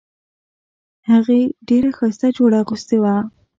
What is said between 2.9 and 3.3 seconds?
وه